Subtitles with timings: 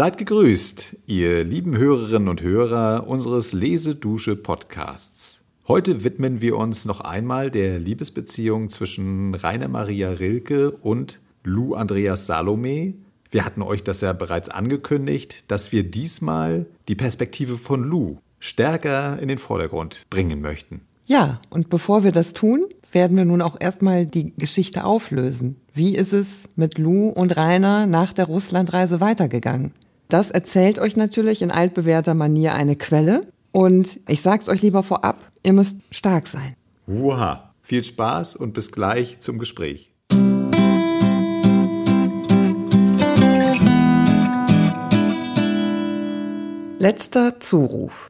[0.00, 5.42] Seid gegrüßt, ihr lieben Hörerinnen und Hörer unseres Lesedusche Podcasts.
[5.68, 12.24] Heute widmen wir uns noch einmal der Liebesbeziehung zwischen Rainer Maria Rilke und Lou Andreas
[12.24, 12.94] Salome.
[13.30, 19.18] Wir hatten euch das ja bereits angekündigt, dass wir diesmal die Perspektive von Lou stärker
[19.18, 20.80] in den Vordergrund bringen möchten.
[21.04, 25.56] Ja, und bevor wir das tun, werden wir nun auch erstmal die Geschichte auflösen.
[25.74, 29.74] Wie ist es mit Lou und Rainer nach der Russlandreise weitergegangen?
[30.10, 33.28] Das erzählt euch natürlich in altbewährter Manier eine Quelle.
[33.52, 36.56] Und ich sag's euch lieber vorab, ihr müsst stark sein.
[36.88, 39.92] Uha, viel Spaß und bis gleich zum Gespräch.
[46.80, 48.08] Letzter Zuruf.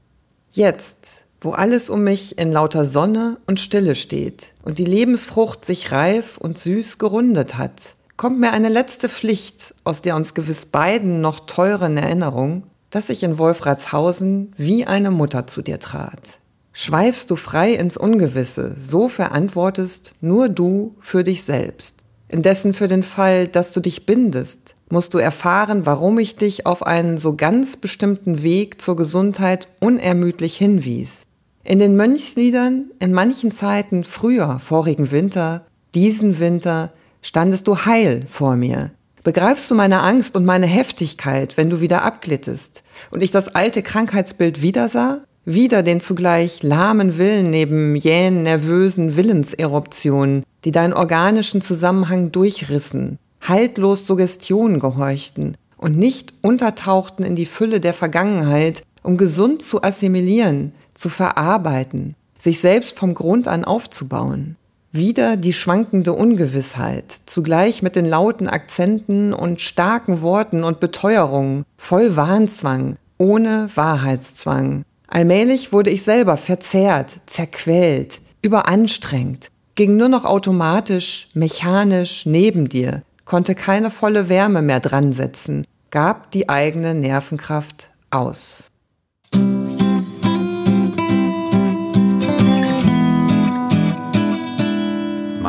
[0.52, 5.90] Jetzt wo alles um mich in lauter Sonne und Stille steht und die Lebensfrucht sich
[5.90, 11.22] reif und süß gerundet hat, kommt mir eine letzte Pflicht, aus der uns gewiss beiden
[11.22, 16.38] noch teuren Erinnerung, dass ich in Wolfratshausen wie eine Mutter zu dir trat.
[16.74, 21.94] Schweifst du frei ins Ungewisse, so verantwortest nur du für dich selbst.
[22.28, 26.82] Indessen für den Fall, dass du dich bindest, musst du erfahren, warum ich dich auf
[26.82, 31.22] einen so ganz bestimmten Weg zur Gesundheit unermüdlich hinwies.
[31.64, 38.56] In den Mönchsliedern, in manchen Zeiten früher, vorigen Winter, diesen Winter, standest du heil vor
[38.56, 38.90] mir.
[39.22, 43.82] Begreifst du meine Angst und meine Heftigkeit, wenn du wieder abglittest und ich das alte
[43.82, 45.20] Krankheitsbild wieder sah?
[45.44, 54.06] Wieder den zugleich lahmen Willen neben jähen, nervösen Willenseruptionen, die deinen organischen Zusammenhang durchrissen, haltlos
[54.06, 61.08] Suggestionen gehorchten und nicht untertauchten in die Fülle der Vergangenheit, um gesund zu assimilieren, zu
[61.08, 64.56] verarbeiten, sich selbst vom Grund an aufzubauen.
[64.92, 72.16] Wieder die schwankende Ungewissheit, zugleich mit den lauten Akzenten und starken Worten und Beteuerungen, voll
[72.16, 74.82] Wahnzwang, ohne Wahrheitszwang.
[75.06, 83.54] Allmählich wurde ich selber verzerrt, zerquält, überanstrengt, ging nur noch automatisch, mechanisch neben dir, konnte
[83.54, 88.70] keine volle Wärme mehr dran setzen, gab die eigene Nervenkraft aus.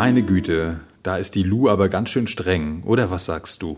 [0.04, 3.78] Meine Güte, da ist die Lu aber ganz schön streng, oder was sagst du?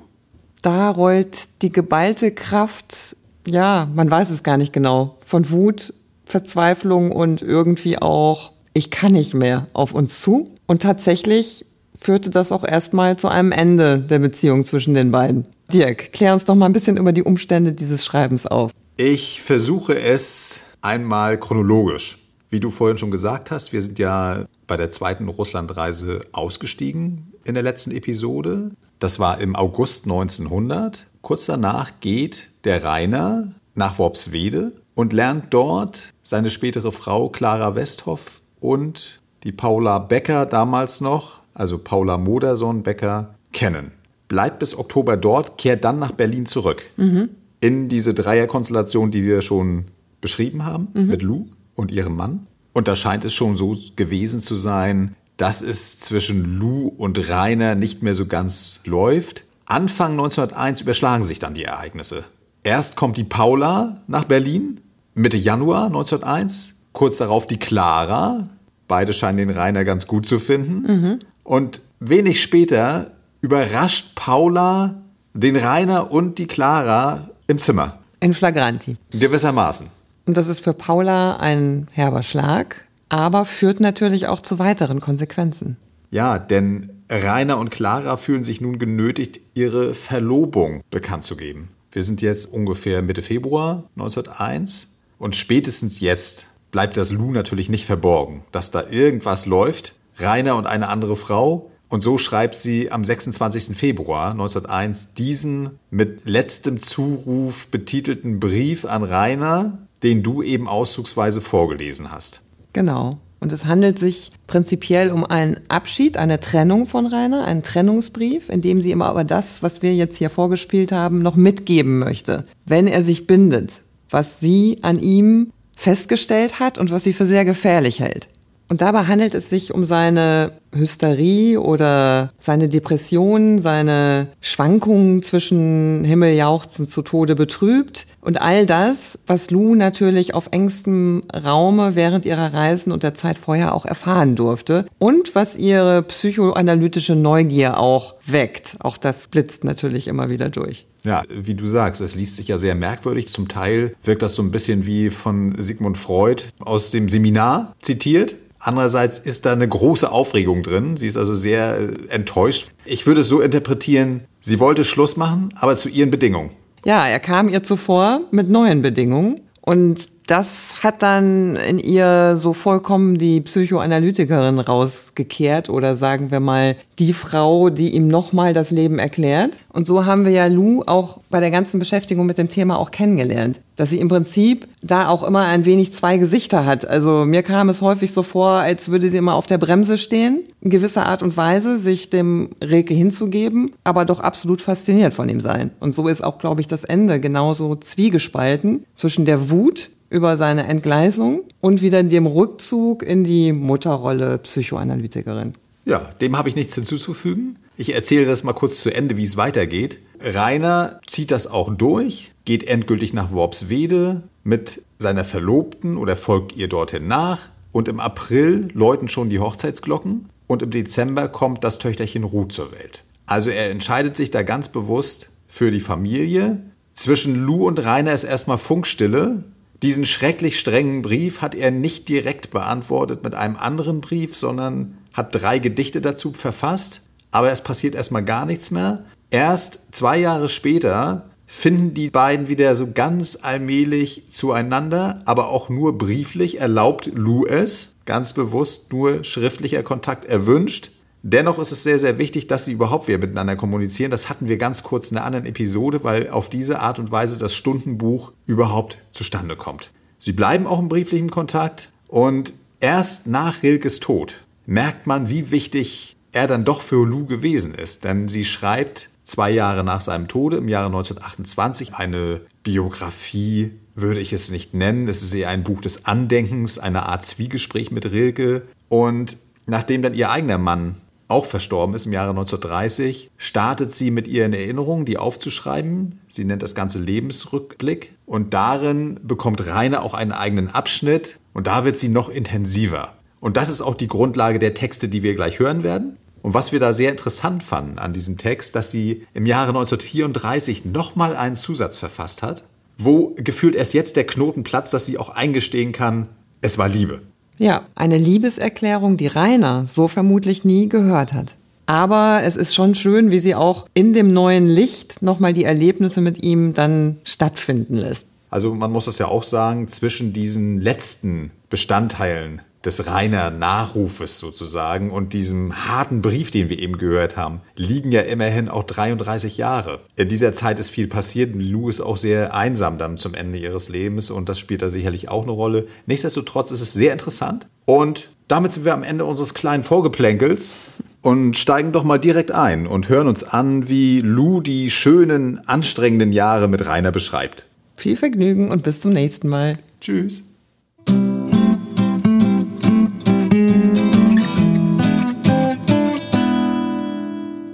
[0.62, 5.94] Da rollt die geballte Kraft, ja, man weiß es gar nicht genau, von Wut,
[6.26, 10.50] Verzweiflung und irgendwie auch, ich kann nicht mehr auf uns zu.
[10.66, 11.66] Und tatsächlich
[12.00, 15.46] führte das auch erstmal zu einem Ende der Beziehung zwischen den beiden.
[15.74, 18.72] Dirk, klär uns doch mal ein bisschen über die Umstände dieses Schreibens auf.
[18.96, 22.18] Ich versuche es einmal chronologisch.
[22.50, 27.54] Wie du vorhin schon gesagt hast, wir sind ja bei der zweiten Russlandreise ausgestiegen in
[27.54, 28.72] der letzten Episode.
[29.00, 31.08] Das war im August 1900.
[31.22, 38.42] Kurz danach geht der Rainer nach Worpswede und lernt dort seine spätere Frau Clara Westhoff
[38.60, 43.92] und die Paula Becker damals noch, also Paula Modersohn Becker, kennen.
[44.28, 46.84] Bleibt bis Oktober dort, kehrt dann nach Berlin zurück.
[46.98, 47.30] Mhm.
[47.60, 49.86] In diese Dreierkonstellation, die wir schon
[50.22, 51.08] beschrieben haben, mhm.
[51.08, 52.48] mit Lou und ihrem Mann.
[52.74, 57.76] Und da scheint es schon so gewesen zu sein, dass es zwischen Lou und Rainer
[57.76, 59.46] nicht mehr so ganz läuft.
[59.66, 62.24] Anfang 1901 überschlagen sich dann die Ereignisse.
[62.64, 64.82] Erst kommt die Paula nach Berlin,
[65.16, 66.86] Mitte Januar 1901.
[66.94, 68.50] Kurz darauf die Clara.
[68.88, 70.82] Beide scheinen den Rainer ganz gut zu finden.
[70.82, 71.20] Mhm.
[71.44, 75.02] Und wenig später überrascht Paula
[75.34, 78.00] den Rainer und die Clara im Zimmer.
[78.20, 78.98] In Flagranti.
[79.12, 79.88] Gewissermaßen.
[80.26, 85.78] Und das ist für Paula ein herber Schlag, aber führt natürlich auch zu weiteren Konsequenzen.
[86.10, 91.70] Ja, denn Rainer und Clara fühlen sich nun genötigt, ihre Verlobung bekannt zu geben.
[91.92, 97.86] Wir sind jetzt ungefähr Mitte Februar 1901 und spätestens jetzt bleibt das Lou natürlich nicht
[97.86, 99.94] verborgen, dass da irgendwas läuft.
[100.18, 101.70] Rainer und eine andere Frau.
[101.90, 103.78] Und so schreibt sie am 26.
[103.78, 112.12] Februar 1901 diesen mit letztem Zuruf betitelten Brief an Rainer, den du eben auszugsweise vorgelesen
[112.12, 112.42] hast.
[112.74, 113.18] Genau.
[113.40, 118.62] Und es handelt sich prinzipiell um einen Abschied, eine Trennung von Rainer, einen Trennungsbrief, in
[118.62, 122.88] dem sie immer aber das, was wir jetzt hier vorgespielt haben, noch mitgeben möchte, wenn
[122.88, 128.00] er sich bindet, was sie an ihm festgestellt hat und was sie für sehr gefährlich
[128.00, 128.30] hält.
[128.74, 136.88] Und dabei handelt es sich um seine Hysterie oder seine Depression, seine Schwankungen zwischen Himmeljauchzen
[136.88, 142.92] zu Tode betrübt und all das, was Lou natürlich auf engstem Raume während ihrer Reisen
[142.92, 148.78] und der Zeit vorher auch erfahren durfte und was ihre psychoanalytische Neugier auch weckt.
[148.80, 150.88] Auch das blitzt natürlich immer wieder durch.
[151.04, 153.28] Ja, wie du sagst, es liest sich ja sehr merkwürdig.
[153.28, 158.36] Zum Teil wirkt das so ein bisschen wie von Sigmund Freud aus dem Seminar zitiert.
[158.60, 160.96] Andererseits ist da eine große Aufregung drin.
[160.96, 162.70] Sie ist also sehr äh, enttäuscht.
[162.86, 166.52] Ich würde es so interpretieren, sie wollte Schluss machen, aber zu ihren Bedingungen.
[166.86, 172.54] Ja, er kam ihr zuvor mit neuen Bedingungen und das hat dann in ihr so
[172.54, 179.00] vollkommen die Psychoanalytikerin rausgekehrt oder sagen wir mal die Frau, die ihm nochmal das Leben
[179.00, 179.60] erklärt.
[179.70, 182.92] Und so haben wir ja Lou auch bei der ganzen Beschäftigung mit dem Thema auch
[182.92, 183.60] kennengelernt.
[183.76, 186.88] Dass sie im Prinzip da auch immer ein wenig zwei Gesichter hat.
[186.88, 190.44] Also mir kam es häufig so vor, als würde sie immer auf der Bremse stehen,
[190.62, 195.40] in gewisser Art und Weise sich dem Rilke hinzugeben, aber doch absolut fasziniert von ihm
[195.40, 195.72] sein.
[195.80, 200.68] Und so ist auch, glaube ich, das Ende genauso zwiegespalten zwischen der Wut über seine
[200.68, 205.56] Entgleisung und wieder dem Rückzug in die Mutterrolle Psychoanalytikerin.
[205.86, 207.58] Ja, dem habe ich nichts hinzuzufügen.
[207.78, 209.98] Ich erzähle das mal kurz zu Ende, wie es weitergeht.
[210.20, 216.70] Rainer zieht das auch durch, geht endgültig nach Worpswede mit seiner Verlobten oder folgt ihr
[216.70, 217.50] dorthin nach.
[217.72, 222.72] Und im April läuten schon die Hochzeitsglocken und im Dezember kommt das Töchterchen Ruth zur
[222.72, 223.04] Welt.
[223.26, 226.60] Also er entscheidet sich da ganz bewusst für die Familie.
[226.94, 229.44] Zwischen Lou und Rainer ist erstmal Funkstille,
[229.84, 235.36] diesen schrecklich strengen Brief hat er nicht direkt beantwortet mit einem anderen Brief, sondern hat
[235.36, 237.10] drei Gedichte dazu verfasst.
[237.32, 239.04] Aber es passiert erstmal gar nichts mehr.
[239.30, 245.98] Erst zwei Jahre später finden die beiden wieder so ganz allmählich zueinander, aber auch nur
[245.98, 250.92] brieflich erlaubt Lou es, ganz bewusst nur schriftlicher Kontakt erwünscht.
[251.26, 254.12] Dennoch ist es sehr, sehr wichtig, dass sie überhaupt wieder miteinander kommunizieren.
[254.12, 257.40] Das hatten wir ganz kurz in einer anderen Episode, weil auf diese Art und Weise
[257.40, 259.90] das Stundenbuch überhaupt zustande kommt.
[260.20, 266.18] Sie bleiben auch im brieflichen Kontakt und erst nach Rilkes Tod merkt man, wie wichtig
[266.34, 268.04] er dann doch für Lou gewesen ist.
[268.04, 274.34] Denn sie schreibt zwei Jahre nach seinem Tode, im Jahre 1928, eine Biografie, würde ich
[274.34, 275.08] es nicht nennen.
[275.08, 278.64] Es ist eher ein Buch des Andenkens, eine Art Zwiegespräch mit Rilke.
[278.90, 279.38] Und
[279.68, 280.98] nachdem dann ihr eigener Mann
[281.28, 286.20] auch verstorben ist im Jahre 1930, startet sie mit ihren Erinnerungen, die aufzuschreiben.
[286.28, 288.14] Sie nennt das Ganze Lebensrückblick.
[288.26, 291.40] Und darin bekommt Rainer auch einen eigenen Abschnitt.
[291.54, 293.14] Und da wird sie noch intensiver.
[293.40, 296.18] Und das ist auch die Grundlage der Texte, die wir gleich hören werden.
[296.42, 300.86] Und was wir da sehr interessant fanden an diesem Text, dass sie im Jahre 1934
[300.86, 302.64] nochmal einen Zusatz verfasst hat,
[302.98, 306.28] wo gefühlt erst jetzt der Knoten platzt, dass sie auch eingestehen kann,
[306.62, 307.22] es war Liebe.
[307.58, 311.56] Ja, eine Liebeserklärung, die Rainer so vermutlich nie gehört hat.
[311.86, 316.22] Aber es ist schon schön, wie sie auch in dem neuen Licht nochmal die Erlebnisse
[316.22, 318.28] mit ihm dann stattfinden lässt.
[318.50, 325.12] Also man muss es ja auch sagen, zwischen diesen letzten Bestandteilen des reiner Nachrufes sozusagen
[325.12, 330.02] und diesem harten Brief, den wir eben gehört haben, liegen ja immerhin auch 33 Jahre.
[330.16, 331.56] In dieser Zeit ist viel passiert.
[331.56, 335.30] Lou ist auch sehr einsam dann zum Ende ihres Lebens und das spielt da sicherlich
[335.30, 335.88] auch eine Rolle.
[336.06, 340.76] Nichtsdestotrotz ist es sehr interessant und damit sind wir am Ende unseres kleinen Vorgeplänkels
[341.22, 346.34] und steigen doch mal direkt ein und hören uns an, wie Lou die schönen, anstrengenden
[346.34, 347.66] Jahre mit Rainer beschreibt.
[347.96, 349.80] Viel Vergnügen und bis zum nächsten Mal.
[350.02, 350.53] Tschüss.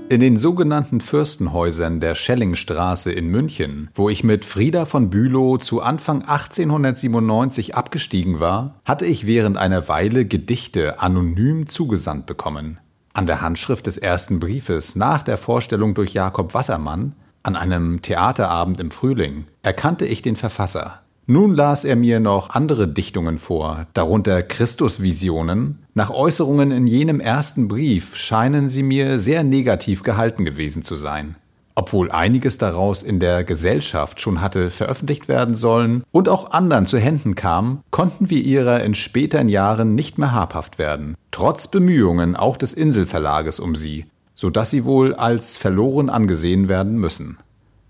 [0.10, 5.84] In den sogenannten Fürstenhäusern der Schellingstraße in München, wo ich mit Frieda von Bülow zu
[5.84, 12.80] Anfang 1897 abgestiegen war, hatte ich während einer Weile Gedichte anonym zugesandt bekommen.
[13.14, 17.14] An der Handschrift des ersten Briefes nach der Vorstellung durch Jakob Wassermann
[17.44, 21.04] an einem Theaterabend im Frühling erkannte ich den Verfasser.
[21.32, 25.78] Nun las er mir noch andere Dichtungen vor, darunter Christusvisionen.
[25.94, 31.36] Nach Äußerungen in jenem ersten Brief scheinen sie mir sehr negativ gehalten gewesen zu sein.
[31.76, 36.98] Obwohl einiges daraus in der Gesellschaft schon hatte veröffentlicht werden sollen und auch anderen zu
[36.98, 42.58] Händen kam, konnten wir ihrer in späteren Jahren nicht mehr habhaft werden, trotz Bemühungen auch
[42.58, 47.38] des Inselverlages um sie, so dass sie wohl als verloren angesehen werden müssen.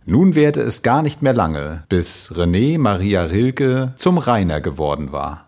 [0.09, 5.45] Nun währte es gar nicht mehr lange, bis René Maria Rilke zum Rainer geworden war.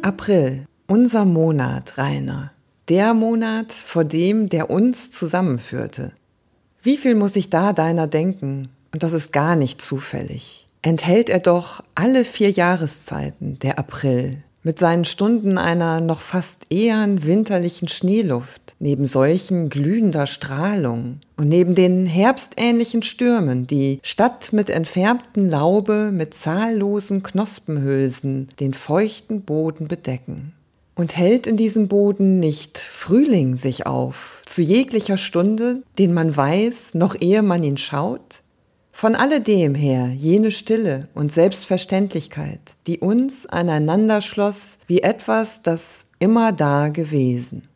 [0.00, 2.52] April, unser Monat, Rainer.
[2.88, 6.12] Der Monat, vor dem der uns zusammenführte.
[6.82, 8.70] Wie viel muss ich da deiner denken?
[8.94, 14.78] und das ist gar nicht zufällig, enthält er doch alle vier Jahreszeiten, der April, mit
[14.78, 22.06] seinen Stunden einer noch fast ehern winterlichen Schneeluft, neben solchen glühender Strahlung und neben den
[22.06, 30.54] herbstähnlichen Stürmen, die statt mit entfärbtem Laube mit zahllosen Knospenhülsen den feuchten Boden bedecken.
[30.96, 36.94] Und hält in diesem Boden nicht Frühling sich auf, zu jeglicher Stunde, den man weiß,
[36.94, 38.42] noch ehe man ihn schaut?
[38.96, 46.52] Von alledem her jene Stille und Selbstverständlichkeit, die uns aneinander schloss wie etwas, das immer
[46.52, 47.66] da gewesen.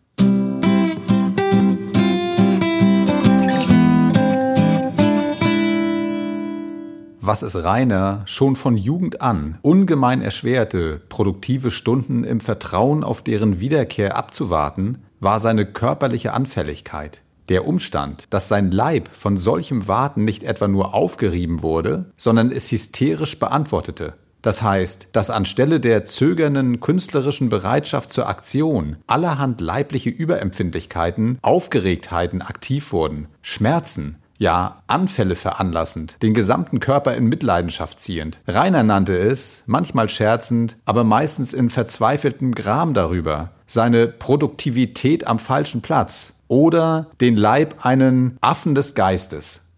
[7.21, 13.59] Was es Rainer schon von Jugend an ungemein erschwerte, produktive Stunden im Vertrauen auf deren
[13.59, 17.23] Wiederkehr abzuwarten, war seine körperliche Anfälligkeit.
[17.49, 22.71] Der Umstand, dass sein Leib von solchem Warten nicht etwa nur aufgerieben wurde, sondern es
[22.71, 24.15] hysterisch beantwortete.
[24.43, 32.93] Das heißt, dass anstelle der zögernden künstlerischen Bereitschaft zur Aktion allerhand leibliche Überempfindlichkeiten, Aufgeregtheiten aktiv
[32.93, 38.39] wurden, Schmerzen, ja Anfälle veranlassend, den gesamten Körper in Mitleidenschaft ziehend.
[38.47, 45.83] Rainer nannte es, manchmal scherzend, aber meistens in verzweifeltem Gram darüber, seine Produktivität am falschen
[45.83, 49.69] Platz, oder den Leib einen Affen des Geistes.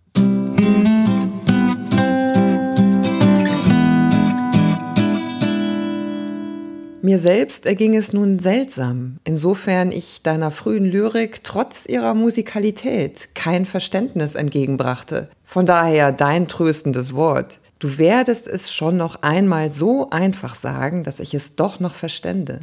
[7.02, 13.64] Mir selbst erging es nun seltsam, insofern ich deiner frühen Lyrik trotz ihrer Musikalität kein
[13.64, 15.30] Verständnis entgegenbrachte.
[15.44, 17.58] Von daher dein tröstendes Wort.
[17.78, 22.60] Du werdest es schon noch einmal so einfach sagen, dass ich es doch noch verstände.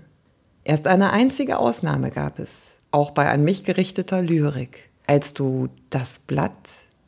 [0.63, 6.19] Erst eine einzige Ausnahme gab es auch bei an mich gerichteter Lyrik, als du das
[6.19, 6.53] Blatt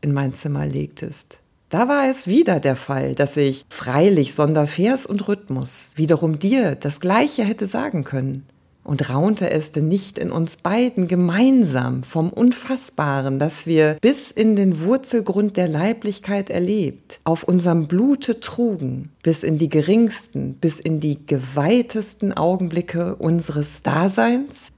[0.01, 1.37] in mein Zimmer legtest.
[1.69, 6.75] Da war es wieder der Fall, dass ich freilich sonder Vers und Rhythmus wiederum dir
[6.75, 8.45] das Gleiche hätte sagen können.
[8.83, 14.55] Und raunte es denn nicht in uns beiden gemeinsam vom Unfassbaren, das wir bis in
[14.55, 20.99] den Wurzelgrund der Leiblichkeit erlebt, auf unserem Blute trugen, bis in die geringsten, bis in
[20.99, 24.71] die geweihtesten Augenblicke unseres Daseins?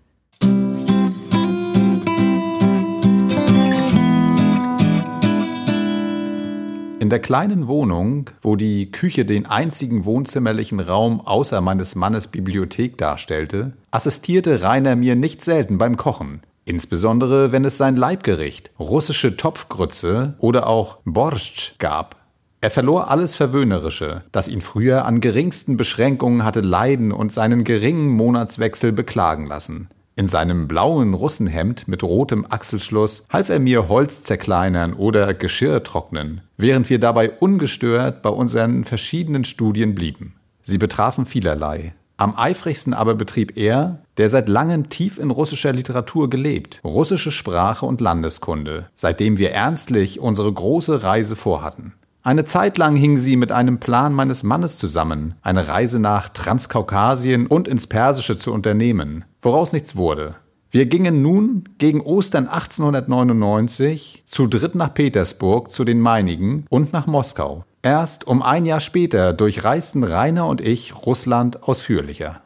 [7.12, 13.74] Der kleinen Wohnung, wo die Küche den einzigen wohnzimmerlichen Raum außer meines Mannes Bibliothek darstellte,
[13.92, 16.42] assistierte Rainer mir nicht selten beim Kochen.
[16.66, 22.16] Insbesondere wenn es sein Leibgericht, russische Topfgrütze oder auch Borscht gab.
[22.62, 28.08] Er verlor alles Verwöhnerische, das ihn früher an geringsten Beschränkungen hatte leiden und seinen geringen
[28.10, 29.90] Monatswechsel beklagen lassen.
[30.16, 36.42] In seinem blauen Russenhemd mit rotem Achselschluss half er mir Holz zerkleinern oder Geschirr trocknen,
[36.58, 40.36] während wir dabei ungestört bei unseren verschiedenen Studien blieben.
[40.62, 41.94] Sie betrafen vielerlei.
[42.18, 47.86] Am eifrigsten aber betrieb er, der seit langem tief in russischer Literatur gelebt, russische Sprache
[47.86, 51.94] und Landeskunde, seitdem wir ernstlich unsere große Reise vorhatten.
[52.24, 57.48] Eine Zeit lang hing sie mit einem Plan meines Mannes zusammen, eine Reise nach Transkaukasien
[57.48, 60.36] und ins Persische zu unternehmen, woraus nichts wurde.
[60.70, 67.08] Wir gingen nun gegen Ostern 1899 zu dritt nach Petersburg zu den meinigen und nach
[67.08, 67.66] Moskau.
[67.82, 72.42] Erst um ein Jahr später durchreisten Rainer und ich Russland ausführlicher.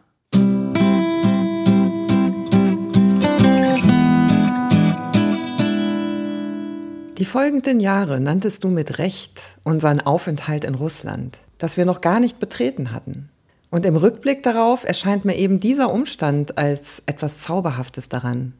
[7.17, 12.19] Die folgenden Jahre nanntest du mit Recht unseren Aufenthalt in Russland, das wir noch gar
[12.19, 13.29] nicht betreten hatten.
[13.69, 18.51] Und im Rückblick darauf erscheint mir eben dieser Umstand als etwas Zauberhaftes daran.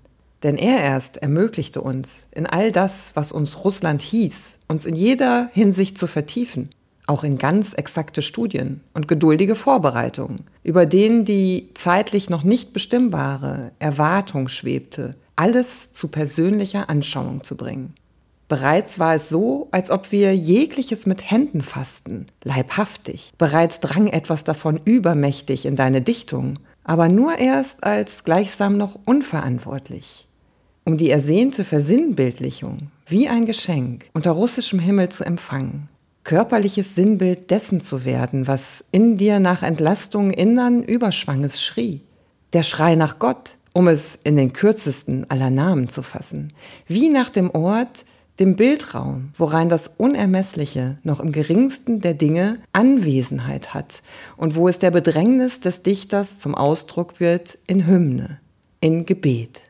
[0.43, 5.49] Denn er erst ermöglichte uns, in all das, was uns Russland hieß, uns in jeder
[5.51, 6.69] Hinsicht zu vertiefen,
[7.07, 13.73] auch in ganz exakte Studien und geduldige Vorbereitungen, über denen die zeitlich noch nicht bestimmbare
[13.79, 17.93] Erwartung schwebte, alles zu persönlicher Anschauung zu bringen.
[18.47, 23.31] Bereits war es so, als ob wir jegliches mit Händen fassten, leibhaftig.
[23.37, 30.27] Bereits drang etwas davon übermächtig in deine Dichtung, aber nur erst als gleichsam noch unverantwortlich.
[30.83, 35.89] Um die ersehnte Versinnbildlichung, wie ein Geschenk, unter russischem Himmel zu empfangen,
[36.23, 42.01] körperliches Sinnbild dessen zu werden, was in dir nach Entlastung innern Überschwanges schrie.
[42.53, 46.53] Der Schrei nach Gott, um es in den kürzesten aller Namen zu fassen,
[46.87, 48.05] wie nach dem Ort,
[48.39, 54.01] dem Bildraum, worein das Unermessliche noch im geringsten der Dinge Anwesenheit hat
[54.35, 58.39] und wo es der Bedrängnis des Dichters zum Ausdruck wird in Hymne,
[58.81, 59.61] in Gebet.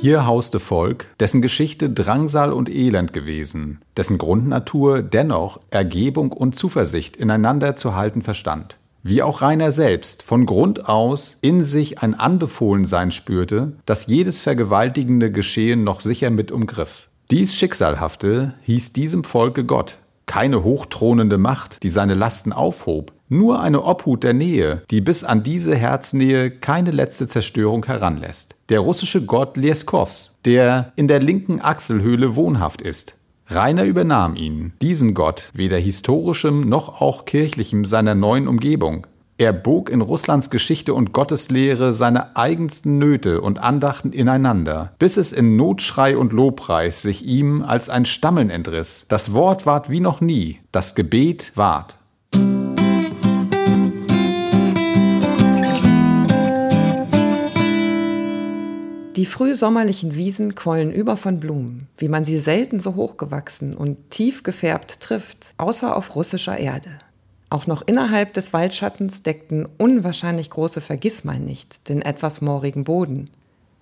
[0.00, 7.16] Hier hauste Volk, dessen Geschichte Drangsal und Elend gewesen, dessen Grundnatur dennoch Ergebung und Zuversicht
[7.16, 8.79] ineinander zu halten verstand.
[9.02, 15.32] Wie auch Rainer selbst von Grund aus in sich ein Anbefohlensein spürte, das jedes vergewaltigende
[15.32, 17.08] Geschehen noch sicher mit umgriff.
[17.30, 23.84] Dies Schicksalhafte hieß diesem Volke Gott, keine hochthronende Macht, die seine Lasten aufhob, nur eine
[23.84, 28.56] Obhut der Nähe, die bis an diese Herznähe keine letzte Zerstörung heranlässt.
[28.68, 33.14] Der russische Gott Lieskovs, der in der linken Achselhöhle wohnhaft ist.
[33.52, 39.08] Rainer übernahm ihn, diesen Gott, weder historischem noch auch kirchlichem seiner neuen Umgebung.
[39.38, 45.32] Er bog in Russlands Geschichte und Gotteslehre seine eigensten Nöte und Andachten ineinander, bis es
[45.32, 49.06] in Notschrei und Lobpreis sich ihm als ein Stammeln entriss.
[49.08, 51.96] Das Wort ward wie noch nie, das Gebet ward.
[59.20, 64.42] Die frühsommerlichen Wiesen quollen über von Blumen, wie man sie selten so hochgewachsen und tief
[64.42, 66.88] gefärbt trifft, außer auf russischer Erde.
[67.50, 73.28] Auch noch innerhalb des Waldschattens deckten unwahrscheinlich große Vergissmeinnicht den etwas moorigen Boden.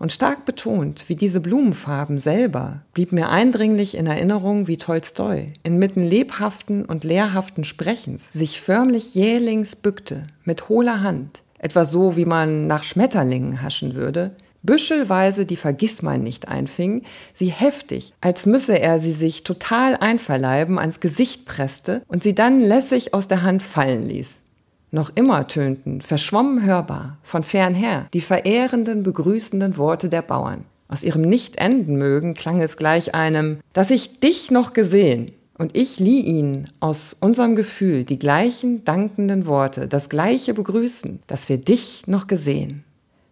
[0.00, 6.02] Und stark betont, wie diese Blumenfarben selber, blieb mir eindringlich in Erinnerung, wie Tolstoi inmitten
[6.02, 12.66] lebhaften und lehrhaften Sprechens sich förmlich jählings bückte, mit hohler Hand, etwa so, wie man
[12.66, 17.02] nach Schmetterlingen haschen würde, büschelweise die Vergissmein nicht einfing,
[17.34, 22.60] sie heftig, als müsse er sie sich total einverleiben, ans Gesicht presste und sie dann
[22.60, 24.42] lässig aus der Hand fallen ließ.
[24.90, 30.64] Noch immer tönten, verschwommen hörbar, von fernher, die verehrenden, begrüßenden Worte der Bauern.
[30.88, 35.76] Aus ihrem nicht enden mögen klang es gleich einem, dass ich dich noch gesehen, und
[35.76, 41.58] ich lieh ihnen aus unserem Gefühl die gleichen dankenden Worte, das gleiche Begrüßen, dass wir
[41.58, 42.84] dich noch gesehen.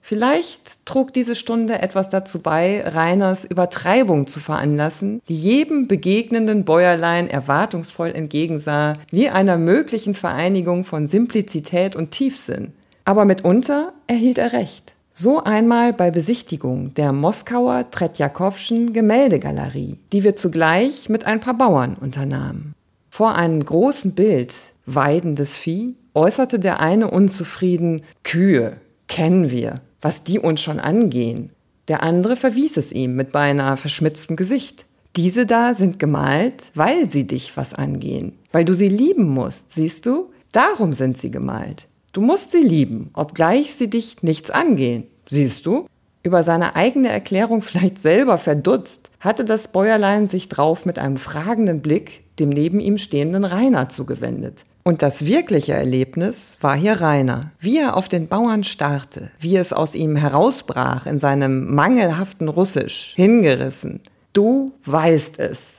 [0.08, 7.28] Vielleicht trug diese Stunde etwas dazu bei, Reiners Übertreibung zu veranlassen, die jedem begegnenden Bäuerlein
[7.28, 12.72] erwartungsvoll entgegensah, wie einer möglichen Vereinigung von Simplizität und Tiefsinn.
[13.04, 14.94] Aber mitunter erhielt er recht.
[15.12, 21.96] So einmal bei Besichtigung der Moskauer Tretjakowschen Gemäldegalerie, die wir zugleich mit ein paar Bauern
[22.00, 22.74] unternahmen.
[23.10, 24.54] Vor einem großen Bild,
[24.84, 28.76] weidendes Vieh, äußerte der eine unzufrieden, Kühe,
[29.08, 31.50] kennen wir was die uns schon angehen.
[31.88, 34.84] Der andere verwies es ihm mit beinahe verschmitztem Gesicht.
[35.16, 40.06] Diese da sind gemalt, weil sie dich was angehen, weil du sie lieben musst, siehst
[40.06, 40.30] du?
[40.52, 41.88] Darum sind sie gemalt.
[42.12, 45.88] Du musst sie lieben, obgleich sie dich nichts angehen, siehst du?
[46.22, 51.82] Über seine eigene Erklärung vielleicht selber verdutzt, hatte das Bäuerlein sich drauf mit einem fragenden
[51.82, 54.66] Blick dem neben ihm stehenden Rainer zugewendet.
[54.86, 59.72] Und das wirkliche Erlebnis war hier Rainer, wie er auf den Bauern starrte, wie es
[59.72, 63.98] aus ihm herausbrach in seinem mangelhaften Russisch, hingerissen.
[64.32, 65.78] Du weißt es.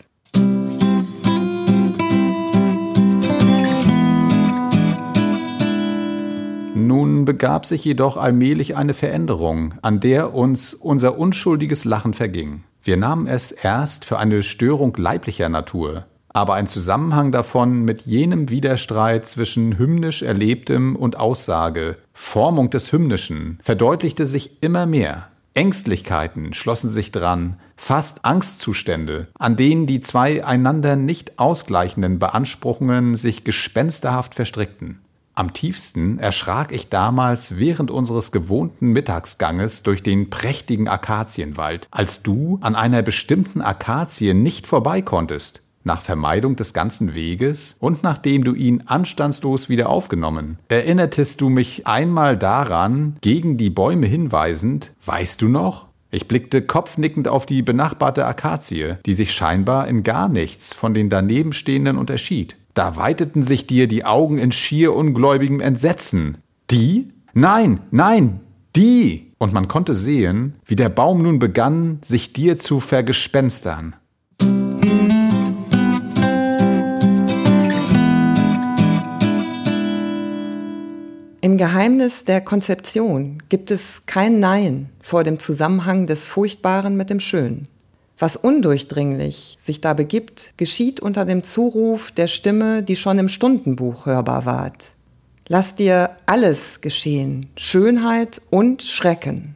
[6.76, 12.66] Nun begab sich jedoch allmählich eine Veränderung, an der uns unser unschuldiges Lachen verging.
[12.84, 18.52] Wir nahmen es erst für eine Störung leiblicher Natur, aber ein Zusammenhang davon mit jenem
[18.52, 25.30] Widerstreit zwischen hymnisch Erlebtem und Aussage, Formung des Hymnischen, verdeutlichte sich immer mehr.
[25.56, 33.44] Ängstlichkeiten schlossen sich dran, fast Angstzustände, an denen die zwei einander nicht ausgleichenden Beanspruchungen sich
[33.44, 35.00] gespensterhaft verstrickten.
[35.34, 42.60] Am tiefsten erschrak ich damals während unseres gewohnten Mittagsganges durch den prächtigen Akazienwald, als du
[42.62, 48.54] an einer bestimmten Akazie nicht vorbei konntest nach Vermeidung des ganzen Weges und nachdem du
[48.54, 50.60] ihn anstandslos wieder aufgenommen.
[50.70, 55.88] Erinnertest du mich einmal daran, gegen die Bäume hinweisend, weißt du noch?
[56.12, 61.10] Ich blickte kopfnickend auf die benachbarte Akazie, die sich scheinbar in gar nichts von den
[61.10, 62.56] danebenstehenden unterschied.
[62.74, 66.38] Da weiteten sich dir die Augen in schier ungläubigem Entsetzen.
[66.70, 67.10] Die?
[67.34, 68.40] Nein, nein,
[68.76, 69.34] die!
[69.40, 73.96] Und man konnte sehen, wie der Baum nun begann, sich dir zu vergespenstern.
[81.58, 87.20] Im Geheimnis der Konzeption gibt es kein Nein vor dem Zusammenhang des Furchtbaren mit dem
[87.20, 87.68] Schönen.
[88.20, 94.06] Was undurchdringlich sich da begibt, geschieht unter dem Zuruf der Stimme, die schon im Stundenbuch
[94.06, 94.92] hörbar ward.
[95.48, 99.56] Lass dir alles geschehen, Schönheit und Schrecken.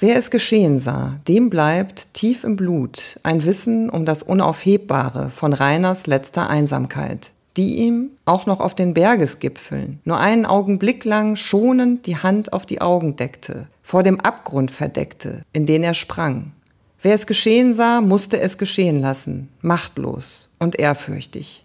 [0.00, 5.52] Wer es geschehen sah, dem bleibt tief im Blut ein Wissen um das Unaufhebbare von
[5.52, 12.06] Reiners letzter Einsamkeit die ihm, auch noch auf den Bergesgipfeln, nur einen Augenblick lang schonend
[12.06, 16.52] die Hand auf die Augen deckte, vor dem Abgrund verdeckte, in den er sprang.
[17.00, 21.62] Wer es geschehen sah, musste es geschehen lassen, machtlos und ehrfürchtig.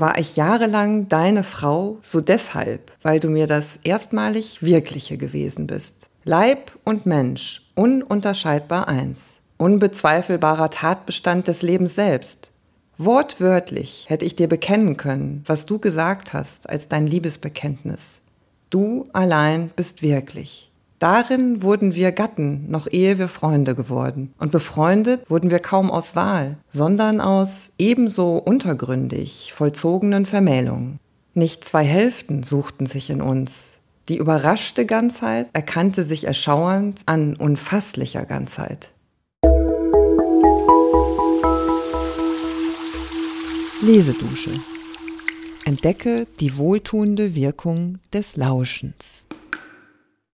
[0.00, 6.08] war ich jahrelang deine Frau, so deshalb, weil du mir das erstmalig Wirkliche gewesen bist.
[6.24, 9.28] Leib und Mensch, ununterscheidbar eins.
[9.56, 12.50] Unbezweifelbarer Tatbestand des Lebens selbst.
[12.98, 18.20] Wortwörtlich hätte ich dir bekennen können, was du gesagt hast als dein Liebesbekenntnis.
[18.70, 20.72] Du allein bist wirklich.
[20.98, 24.34] Darin wurden wir Gatten, noch ehe wir Freunde geworden.
[24.38, 30.98] Und befreundet wurden wir kaum aus Wahl, sondern aus ebenso untergründig vollzogenen Vermählungen.
[31.34, 33.77] Nicht zwei Hälften suchten sich in uns.
[34.08, 38.90] Die überraschte Ganzheit erkannte sich erschauernd an unfasslicher Ganzheit.
[43.82, 44.50] Lesedusche.
[45.66, 49.17] Entdecke die wohltuende Wirkung des Lauschens.